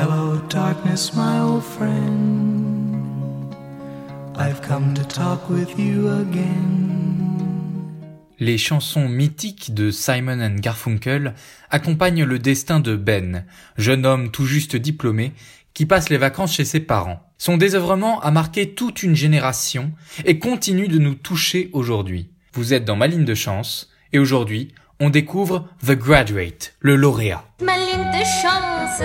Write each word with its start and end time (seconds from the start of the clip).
Hello, 0.00 0.38
darkness, 0.48 1.12
my 1.16 1.40
old 1.40 1.64
friend. 1.64 3.52
I've 4.36 4.62
come 4.62 4.94
to 4.94 5.02
talk 5.02 5.50
with 5.50 5.76
you 5.76 6.08
again. 6.08 7.34
Les 8.38 8.58
chansons 8.58 9.08
mythiques 9.08 9.74
de 9.74 9.90
Simon 9.90 10.54
Garfunkel 10.60 11.34
accompagnent 11.70 12.22
le 12.22 12.38
destin 12.38 12.78
de 12.78 12.94
Ben, 12.94 13.44
jeune 13.76 14.06
homme 14.06 14.30
tout 14.30 14.46
juste 14.46 14.76
diplômé, 14.76 15.32
qui 15.74 15.84
passe 15.84 16.10
les 16.10 16.16
vacances 16.16 16.54
chez 16.54 16.64
ses 16.64 16.78
parents. 16.78 17.28
Son 17.36 17.56
désœuvrement 17.56 18.20
a 18.20 18.30
marqué 18.30 18.74
toute 18.74 19.02
une 19.02 19.16
génération 19.16 19.90
et 20.24 20.38
continue 20.38 20.86
de 20.86 21.00
nous 21.00 21.16
toucher 21.16 21.70
aujourd'hui. 21.72 22.30
Vous 22.52 22.72
êtes 22.72 22.84
dans 22.84 22.94
ma 22.94 23.08
ligne 23.08 23.24
de 23.24 23.34
chance, 23.34 23.90
et 24.12 24.20
aujourd'hui, 24.20 24.72
on 25.00 25.10
découvre 25.10 25.68
The 25.86 25.92
Graduate, 25.92 26.74
le 26.80 26.96
lauréat. 26.96 27.44
Ma 27.62 27.76
ligne 27.76 28.10
de 28.10 28.24
chance, 28.24 29.02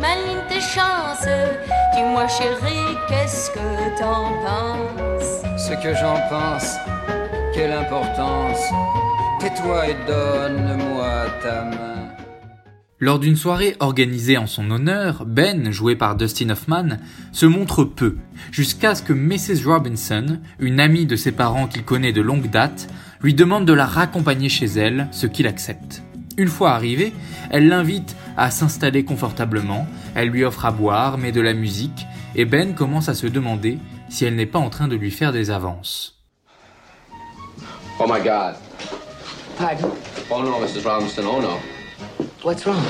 ma 0.00 0.14
ligne 0.14 0.46
de 0.48 0.60
chance. 0.60 1.26
Dis-moi 1.94 2.26
chérie, 2.28 2.96
qu'est-ce 3.08 3.50
que 3.50 3.98
t'en 3.98 4.30
penses? 4.44 5.42
Ce 5.58 5.74
que 5.82 5.94
j'en 5.94 6.18
pense, 6.28 6.76
quelle 7.54 7.72
importance. 7.72 8.70
Tais-toi 9.40 9.88
et 9.88 9.96
donne-moi 10.06 11.26
ta 11.42 11.62
main. 11.64 12.08
Lors 13.00 13.20
d'une 13.20 13.36
soirée 13.36 13.76
organisée 13.78 14.38
en 14.38 14.48
son 14.48 14.72
honneur, 14.72 15.24
Ben, 15.24 15.70
joué 15.70 15.94
par 15.94 16.16
Dustin 16.16 16.50
Hoffman, 16.50 16.96
se 17.30 17.46
montre 17.46 17.84
peu, 17.84 18.16
jusqu'à 18.50 18.96
ce 18.96 19.04
que 19.04 19.12
Mrs. 19.12 19.64
Robinson, 19.64 20.40
une 20.58 20.80
amie 20.80 21.06
de 21.06 21.14
ses 21.14 21.30
parents 21.30 21.68
qu'il 21.68 21.84
connaît 21.84 22.12
de 22.12 22.20
longue 22.20 22.50
date, 22.50 22.88
lui 23.22 23.34
demande 23.34 23.66
de 23.66 23.72
la 23.72 23.86
raccompagner 23.86 24.48
chez 24.48 24.66
elle, 24.66 25.06
ce 25.12 25.28
qu'il 25.28 25.46
accepte. 25.46 26.02
Une 26.38 26.48
fois 26.48 26.72
arrivé, 26.72 27.12
elle 27.50 27.68
l'invite 27.68 28.16
à 28.36 28.50
s'installer 28.50 29.04
confortablement, 29.04 29.86
elle 30.16 30.30
lui 30.30 30.42
offre 30.42 30.64
à 30.64 30.72
boire, 30.72 31.18
met 31.18 31.30
de 31.30 31.40
la 31.40 31.54
musique, 31.54 32.04
et 32.34 32.46
Ben 32.46 32.74
commence 32.74 33.08
à 33.08 33.14
se 33.14 33.28
demander 33.28 33.78
si 34.08 34.24
elle 34.24 34.34
n'est 34.34 34.44
pas 34.44 34.58
en 34.58 34.70
train 34.70 34.88
de 34.88 34.96
lui 34.96 35.12
faire 35.12 35.32
des 35.32 35.52
avances. 35.52 36.24
Oh 38.00 38.06
my 38.08 38.20
God. 38.20 38.56
Pardon? 39.56 39.92
Oh 40.30 40.42
no, 40.42 40.58
Mrs. 40.58 40.82
Robinson. 40.84 41.22
Oh 41.24 41.40
no. 41.40 41.77
What's 42.42 42.64
wrong? 42.66 42.84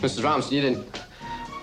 Mrs. 0.00 0.24
Robinson, 0.24 0.54
you 0.54 0.60
didn't. 0.60 1.00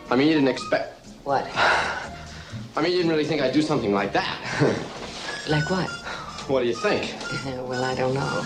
I 0.10 0.16
mean, 0.16 0.28
you 0.28 0.36
didn't 0.36 0.48
expect. 0.48 1.06
What? 1.26 1.46
I 1.56 2.82
mean, 2.82 2.92
you 2.92 2.98
didn't 2.98 3.12
really 3.12 3.26
think 3.26 3.42
I'd 3.42 3.54
do 3.54 3.62
something 3.62 3.94
like 3.94 4.14
that. 4.14 4.80
Like 5.50 5.70
what? 5.70 5.90
what 6.48 6.62
do 6.62 6.68
you 6.68 6.74
think? 6.74 7.14
well, 7.68 7.84
I 7.84 7.94
don't 7.96 8.14
know. 8.14 8.44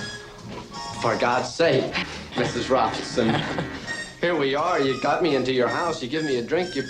For 1.00 1.16
God's 1.16 1.54
sake, 1.54 1.94
Mrs. 2.34 2.72
Robinson. 2.72 3.40
Here 4.20 4.36
we 4.36 4.56
are. 4.56 4.80
You 4.80 5.00
got 5.00 5.22
me 5.22 5.36
into 5.36 5.54
your 5.54 5.68
house. 5.68 6.02
You 6.02 6.10
give 6.10 6.26
me 6.26 6.38
a 6.38 6.42
drink. 6.42 6.76
You 6.76 6.84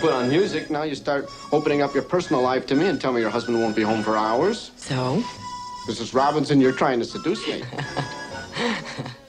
put 0.00 0.12
on 0.12 0.28
music. 0.28 0.68
Now 0.68 0.82
you 0.82 0.94
start 0.94 1.30
opening 1.50 1.80
up 1.80 1.94
your 1.94 2.02
personal 2.02 2.42
life 2.42 2.66
to 2.66 2.74
me 2.74 2.88
and 2.88 3.00
tell 3.00 3.10
me 3.10 3.22
your 3.22 3.30
husband 3.30 3.58
won't 3.58 3.74
be 3.74 3.80
home 3.80 4.02
for 4.02 4.18
hours. 4.18 4.70
So? 4.76 5.24
Mrs. 5.88 6.14
Robinson, 6.14 6.60
you're 6.60 6.72
trying 6.72 6.98
to 6.98 7.06
seduce 7.06 7.48
me. 7.48 7.62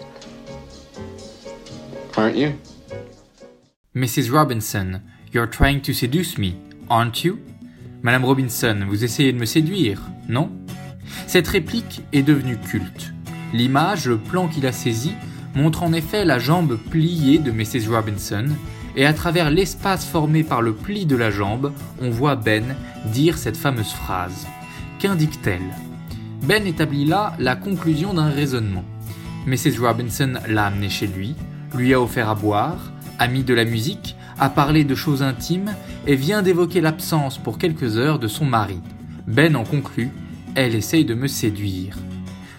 Aren't 2.17 2.38
you? 2.38 2.53
Mrs. 3.94 4.31
Robinson, 4.31 5.02
you're 5.33 5.49
trying 5.49 5.81
to 5.81 5.94
seduce 5.94 6.38
me, 6.38 6.55
aren't 6.89 7.25
you? 7.25 7.39
Madame 8.03 8.23
Robinson, 8.23 8.85
vous 8.88 9.03
essayez 9.03 9.33
de 9.33 9.38
me 9.38 9.45
séduire, 9.45 10.02
non? 10.30 10.49
Cette 11.27 11.47
réplique 11.47 12.03
est 12.13 12.23
devenue 12.23 12.57
culte. 12.57 13.13
L'image, 13.53 14.07
le 14.07 14.17
plan 14.17 14.47
qu'il 14.47 14.66
a 14.66 14.72
saisi, 14.72 15.11
montre 15.55 15.83
en 15.83 15.91
effet 15.91 16.23
la 16.23 16.39
jambe 16.39 16.77
pliée 16.89 17.38
de 17.38 17.52
Mrs. 17.52 17.89
Robinson, 17.89 18.45
et 18.95 19.05
à 19.05 19.13
travers 19.13 19.50
l'espace 19.50 20.05
formé 20.05 20.44
par 20.44 20.61
le 20.61 20.73
pli 20.73 21.05
de 21.05 21.17
la 21.17 21.31
jambe, 21.31 21.73
on 22.02 22.09
voit 22.09 22.38
Ben 22.38 22.75
dire 23.11 23.38
cette 23.38 23.57
fameuse 23.57 23.91
phrase. 23.91 24.47
Qu'indique-t-elle? 25.00 25.73
Ben 26.44 26.66
établit 26.66 27.06
là 27.06 27.35
la 27.39 27.57
conclusion 27.57 28.13
d'un 28.13 28.29
raisonnement. 28.29 28.85
Mrs. 29.47 29.79
Robinson 29.81 30.34
l'a 30.47 30.68
amené 30.68 30.89
chez 30.89 31.07
lui, 31.07 31.35
lui 31.75 31.94
a 31.94 32.02
offert 32.02 32.30
à 32.30 32.36
boire, 32.36 32.91
a 33.19 33.28
mis 33.28 33.44
de 33.44 33.53
la 33.53 33.66
musique, 33.66 34.16
a 34.40 34.50
parlé 34.50 34.84
de 34.84 34.96
choses 34.96 35.22
intimes 35.22 35.74
et 36.08 36.16
vient 36.16 36.41
d'évoquer 36.41 36.81
l'absence 36.81 37.38
pour 37.38 37.58
quelques 37.58 37.97
heures 37.97 38.19
de 38.19 38.28
son 38.28 38.46
mari. 38.46 38.80
Ben 39.28 39.56
en 39.56 39.63
conclut 39.63 40.12
Elle 40.56 40.75
essaye 40.75 41.06
de 41.06 41.13
me 41.13 41.28
séduire. 41.28 41.97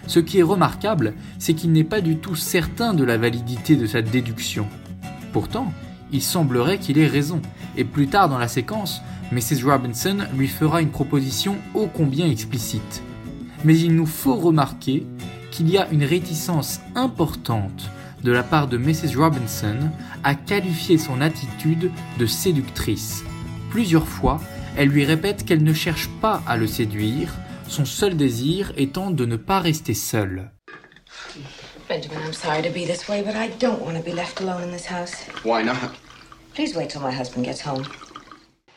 Ce 0.07 0.19
qui 0.19 0.39
est 0.39 0.43
remarquable, 0.43 1.13
c'est 1.39 1.53
qu'il 1.53 1.71
n'est 1.71 1.83
pas 1.83 2.01
du 2.01 2.17
tout 2.17 2.35
certain 2.35 2.93
de 2.93 3.03
la 3.03 3.17
validité 3.17 3.75
de 3.75 3.85
sa 3.85 4.01
déduction. 4.01 4.67
Pourtant, 5.33 5.73
il 6.11 6.21
semblerait 6.21 6.77
qu'il 6.77 6.97
ait 6.97 7.07
raison, 7.07 7.41
et 7.75 7.83
plus 7.83 8.07
tard 8.07 8.29
dans 8.29 8.37
la 8.37 8.47
séquence, 8.47 9.01
Mrs. 9.31 9.65
Robinson 9.65 10.19
lui 10.37 10.47
fera 10.47 10.81
une 10.81 10.91
proposition 10.91 11.57
ô 11.73 11.87
combien 11.87 12.29
explicite. 12.29 13.03
Mais 13.65 13.77
il 13.77 13.95
nous 13.95 14.05
faut 14.05 14.35
remarquer 14.35 15.05
qu'il 15.51 15.69
y 15.69 15.77
a 15.77 15.89
une 15.91 16.03
réticence 16.03 16.79
importante 16.95 17.89
de 18.27 18.33
la 18.33 18.43
part 18.43 18.67
de 18.67 18.77
Mrs. 18.77 19.15
Robinson 19.15 19.77
à 20.25 20.35
qualifier 20.35 20.97
son 20.97 21.21
attitude 21.21 21.89
de 22.19 22.25
séductrice. 22.25 23.23
Plusieurs 23.71 24.05
fois, 24.05 24.41
elle 24.75 24.89
lui 24.89 25.05
répète 25.05 25.45
qu'elle 25.45 25.63
ne 25.63 25.73
cherche 25.73 26.09
pas 26.19 26.41
à 26.45 26.57
le 26.57 26.67
séduire, 26.67 27.33
son 27.69 27.85
seul 27.85 28.17
désir 28.17 28.73
étant 28.75 29.11
de 29.11 29.25
ne 29.25 29.37
pas 29.37 29.61
rester 29.61 29.93
seule. 29.93 30.51
Benjamin, 31.87 32.19
I'm 32.25 32.33
sorry 32.33 32.61
to 32.63 32.69
be 32.69 32.85
this 32.85 33.07
way, 33.07 33.23
but 33.23 33.33
I 33.33 33.47
don't 33.61 33.79
want 33.81 33.95
to 33.95 34.03
be 34.03 34.13
left 34.13 34.41
alone 34.41 34.61
in 34.61 34.75
this 34.75 34.87
house. 34.91 35.13
Why 35.45 35.63
not? 35.63 35.95
Please 36.53 36.75
wait 36.75 36.89
till 36.89 36.99
my 36.99 37.17
husband 37.17 37.45
gets 37.45 37.65
home. 37.65 37.85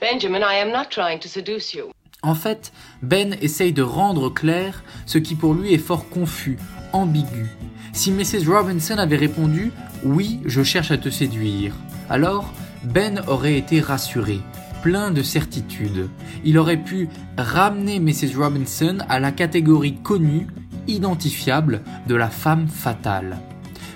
Benjamin, 0.00 0.42
I 0.44 0.60
am 0.60 0.70
not 0.70 0.92
trying 0.92 1.18
to 1.18 1.28
seduce 1.28 1.74
you. 1.74 1.90
En 2.22 2.36
fait, 2.36 2.70
Ben 3.02 3.36
essaye 3.40 3.72
de 3.72 3.82
rendre 3.82 4.28
clair 4.28 4.84
ce 5.06 5.18
qui 5.18 5.34
pour 5.34 5.54
lui 5.54 5.74
est 5.74 5.78
fort 5.78 6.08
confus, 6.08 6.56
ambigu. 6.92 7.46
Si 7.92 8.12
Mrs. 8.12 8.46
Robinson 8.48 8.98
avait 8.98 9.16
répondu 9.16 9.72
Oui, 10.04 10.40
je 10.46 10.62
cherche 10.62 10.90
à 10.90 10.98
te 10.98 11.10
séduire, 11.10 11.74
alors 12.08 12.52
Ben 12.84 13.22
aurait 13.26 13.58
été 13.58 13.80
rassuré, 13.80 14.40
plein 14.82 15.10
de 15.10 15.22
certitude. 15.22 16.08
Il 16.44 16.58
aurait 16.58 16.76
pu 16.76 17.08
ramener 17.36 18.00
Mrs. 18.00 18.36
Robinson 18.36 18.98
à 19.08 19.20
la 19.20 19.32
catégorie 19.32 19.96
connue, 19.96 20.46
identifiable 20.86 21.82
de 22.06 22.14
la 22.14 22.30
femme 22.30 22.68
fatale. 22.68 23.38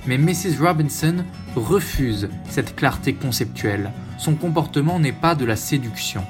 Mais 0.06 0.18
Mrs. 0.18 0.60
Robinson 0.60 1.24
refuse 1.56 2.28
cette 2.48 2.76
clarté 2.76 3.14
conceptuelle. 3.14 3.90
Son 4.18 4.34
comportement 4.34 4.98
n'est 4.98 5.12
pas 5.12 5.34
de 5.34 5.44
la 5.44 5.56
séduction. 5.56 6.24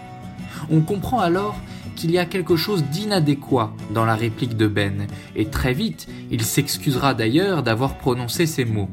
On 0.71 0.81
comprend 0.81 1.19
alors 1.19 1.57
qu'il 1.95 2.11
y 2.11 2.19
a 2.19 2.25
quelque 2.25 2.57
chose 2.57 2.85
d'inadéquat 2.85 3.73
dans 3.93 4.05
la 4.05 4.15
réplique 4.15 4.57
de 4.57 4.67
Ben, 4.67 5.07
et 5.37 5.47
très 5.47 5.73
vite, 5.73 6.09
il 6.31 6.43
s'excusera 6.43 7.15
d'ailleurs 7.15 7.63
d'avoir 7.63 7.97
prononcé 7.97 8.47
ces 8.47 8.65
mots. 8.65 8.89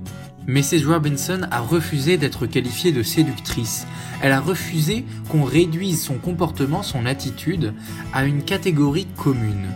Mrs. 0.48 0.88
Robinson 0.88 1.42
a 1.52 1.60
refusé 1.60 2.18
d'être 2.18 2.48
qualifiée 2.48 2.92
de 2.92 3.04
séductrice. 3.04 3.86
Elle 4.22 4.32
a 4.32 4.40
refusé 4.40 5.06
qu'on 5.30 5.44
réduise 5.44 6.02
son 6.02 6.16
comportement, 6.16 6.82
son 6.82 7.06
attitude, 7.06 7.74
à 8.12 8.26
une 8.26 8.44
catégorie 8.44 9.08
commune. 9.18 9.68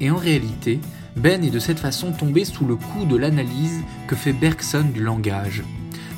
Et 0.00 0.10
en 0.10 0.16
réalité, 0.16 0.80
Ben 1.16 1.44
est 1.44 1.50
de 1.50 1.58
cette 1.58 1.80
façon 1.80 2.12
tombé 2.12 2.44
sous 2.44 2.64
le 2.64 2.76
coup 2.76 3.04
de 3.04 3.16
l'analyse 3.16 3.82
que 4.06 4.16
fait 4.16 4.32
Bergson 4.32 4.86
du 4.94 5.02
langage. 5.02 5.62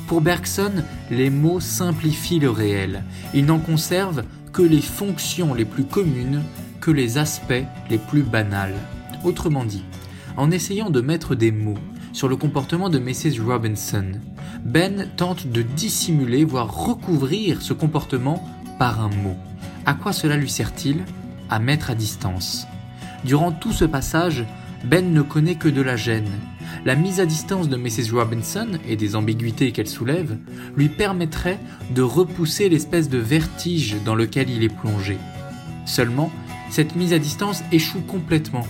Pour 0.07 0.21
Bergson, 0.21 0.83
les 1.09 1.29
mots 1.29 1.59
simplifient 1.59 2.39
le 2.39 2.49
réel. 2.49 3.03
Ils 3.33 3.45
n'en 3.45 3.59
conservent 3.59 4.23
que 4.53 4.61
les 4.61 4.81
fonctions 4.81 5.53
les 5.53 5.65
plus 5.65 5.85
communes, 5.85 6.43
que 6.79 6.91
les 6.91 7.17
aspects 7.17 7.65
les 7.89 7.97
plus 7.97 8.23
banals. 8.23 8.75
Autrement 9.23 9.63
dit, 9.63 9.83
en 10.37 10.51
essayant 10.51 10.89
de 10.89 11.01
mettre 11.01 11.35
des 11.35 11.51
mots 11.51 11.77
sur 12.13 12.27
le 12.27 12.35
comportement 12.35 12.89
de 12.89 12.99
Mrs. 12.99 13.41
Robinson, 13.45 14.11
Ben 14.65 15.07
tente 15.15 15.47
de 15.47 15.61
dissimuler, 15.61 16.43
voire 16.45 16.85
recouvrir 16.85 17.61
ce 17.61 17.73
comportement 17.73 18.43
par 18.77 19.01
un 19.01 19.09
mot. 19.09 19.37
À 19.85 19.93
quoi 19.93 20.13
cela 20.13 20.37
lui 20.37 20.49
sert-il? 20.49 21.03
À 21.49 21.59
mettre 21.59 21.89
à 21.89 21.95
distance. 21.95 22.67
Durant 23.23 23.51
tout 23.51 23.71
ce 23.71 23.85
passage, 23.85 24.45
Ben 24.83 25.13
ne 25.13 25.21
connaît 25.21 25.55
que 25.55 25.67
de 25.67 25.81
la 25.81 25.95
gêne. 25.95 26.29
La 26.85 26.95
mise 26.95 27.19
à 27.19 27.25
distance 27.25 27.69
de 27.69 27.77
Mrs. 27.77 28.13
Robinson 28.13 28.67
et 28.87 28.95
des 28.95 29.15
ambiguïtés 29.15 29.71
qu'elle 29.71 29.87
soulève 29.87 30.37
lui 30.75 30.89
permettrait 30.89 31.59
de 31.93 32.01
repousser 32.01 32.67
l'espèce 32.69 33.07
de 33.07 33.19
vertige 33.19 33.97
dans 34.03 34.15
lequel 34.15 34.49
il 34.49 34.63
est 34.63 34.75
plongé. 34.75 35.17
Seulement, 35.85 36.31
cette 36.69 36.95
mise 36.95 37.13
à 37.13 37.19
distance 37.19 37.63
échoue 37.71 38.01
complètement. 38.01 38.65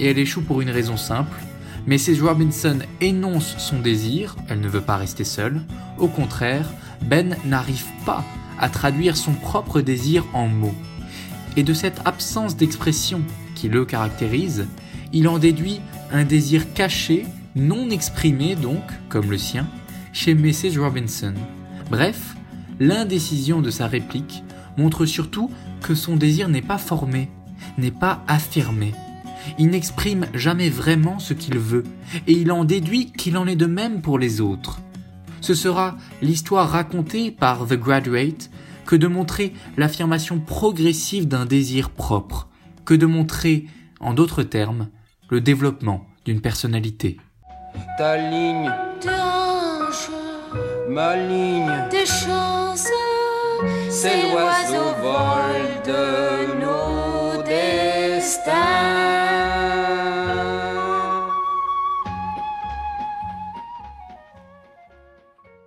Et 0.00 0.06
elle 0.10 0.18
échoue 0.18 0.42
pour 0.42 0.62
une 0.62 0.70
raison 0.70 0.96
simple. 0.96 1.38
Mrs. 1.86 2.22
Robinson 2.22 2.78
énonce 3.00 3.56
son 3.58 3.78
désir, 3.78 4.36
elle 4.48 4.60
ne 4.60 4.68
veut 4.68 4.80
pas 4.80 4.96
rester 4.96 5.24
seule. 5.24 5.60
Au 5.98 6.08
contraire, 6.08 6.72
Ben 7.02 7.36
n'arrive 7.44 7.86
pas 8.04 8.24
à 8.58 8.68
traduire 8.68 9.16
son 9.16 9.32
propre 9.32 9.80
désir 9.80 10.24
en 10.32 10.48
mots. 10.48 10.74
Et 11.56 11.62
de 11.62 11.74
cette 11.74 12.00
absence 12.04 12.56
d'expression 12.56 13.20
qui 13.54 13.68
le 13.68 13.84
caractérise, 13.84 14.66
il 15.12 15.28
en 15.28 15.38
déduit 15.38 15.80
un 16.10 16.24
désir 16.24 16.72
caché, 16.72 17.26
non 17.54 17.90
exprimé 17.90 18.54
donc, 18.54 18.82
comme 19.08 19.30
le 19.30 19.38
sien, 19.38 19.66
chez 20.12 20.34
Mrs. 20.34 20.78
Robinson. 20.78 21.34
Bref, 21.90 22.34
l'indécision 22.80 23.60
de 23.60 23.70
sa 23.70 23.86
réplique 23.86 24.42
montre 24.76 25.06
surtout 25.06 25.50
que 25.82 25.94
son 25.94 26.16
désir 26.16 26.48
n'est 26.48 26.62
pas 26.62 26.78
formé, 26.78 27.28
n'est 27.78 27.90
pas 27.90 28.22
affirmé. 28.26 28.94
Il 29.58 29.68
n'exprime 29.68 30.26
jamais 30.34 30.70
vraiment 30.70 31.18
ce 31.18 31.34
qu'il 31.34 31.58
veut, 31.58 31.84
et 32.26 32.32
il 32.32 32.52
en 32.52 32.64
déduit 32.64 33.12
qu'il 33.12 33.36
en 33.36 33.46
est 33.46 33.56
de 33.56 33.66
même 33.66 34.00
pour 34.00 34.18
les 34.18 34.40
autres. 34.40 34.80
Ce 35.40 35.54
sera 35.54 35.96
l'histoire 36.22 36.70
racontée 36.70 37.30
par 37.30 37.66
The 37.66 37.74
Graduate 37.74 38.50
que 38.86 38.96
de 38.96 39.08
montrer 39.08 39.52
l'affirmation 39.76 40.38
progressive 40.38 41.26
d'un 41.26 41.46
désir 41.46 41.90
propre, 41.90 42.48
que 42.84 42.94
de 42.94 43.06
montrer, 43.06 43.66
en 44.00 44.14
d'autres 44.14 44.44
termes, 44.44 44.88
le 45.32 45.40
développement 45.40 46.04
d'une 46.26 46.42
personnalité. 46.42 47.16
Ta 47.96 48.18
ligne, 48.18 48.70
Tes 49.00 49.08
hanches, 49.08 50.10
ma 50.90 51.16
ligne, 51.16 51.72
tes 51.88 52.04
chances, 52.04 52.86
c'est 53.88 54.30
l'oiseau 54.30 54.92
vol 55.00 55.51